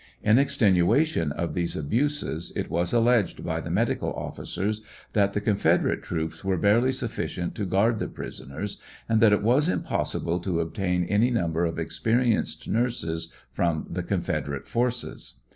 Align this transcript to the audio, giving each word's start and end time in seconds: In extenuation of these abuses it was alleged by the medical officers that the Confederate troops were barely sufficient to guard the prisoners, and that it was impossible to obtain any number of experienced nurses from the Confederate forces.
In 0.23 0.39
extenuation 0.39 1.31
of 1.33 1.53
these 1.53 1.75
abuses 1.75 2.51
it 2.55 2.71
was 2.71 2.91
alleged 2.91 3.45
by 3.45 3.61
the 3.61 3.69
medical 3.69 4.11
officers 4.13 4.81
that 5.13 5.33
the 5.33 5.41
Confederate 5.41 6.01
troops 6.01 6.43
were 6.43 6.57
barely 6.57 6.91
sufficient 6.91 7.53
to 7.53 7.65
guard 7.67 7.99
the 7.99 8.07
prisoners, 8.07 8.79
and 9.07 9.21
that 9.21 9.31
it 9.31 9.43
was 9.43 9.69
impossible 9.69 10.39
to 10.39 10.59
obtain 10.59 11.03
any 11.03 11.29
number 11.29 11.65
of 11.65 11.77
experienced 11.77 12.67
nurses 12.67 13.31
from 13.51 13.85
the 13.91 14.01
Confederate 14.01 14.67
forces. 14.67 15.35